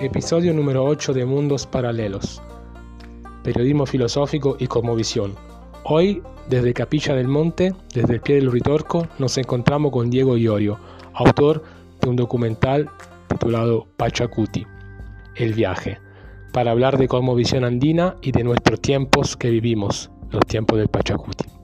[0.00, 2.40] Episodio número 8 de Mundos Paralelos.
[3.44, 5.34] Periodismo filosófico y cosmovisión.
[5.84, 10.78] Hoy, desde Capilla del Monte, desde el pie del Ritorco, nos encontramos con Diego Iorio,
[11.12, 11.62] autor
[12.00, 12.88] de un documental
[13.28, 14.66] titulado Pachacuti,
[15.36, 15.98] El viaje,
[16.54, 21.59] para hablar de cosmovisión andina y de nuestros tiempos que vivimos, los tiempos del Pachacuti.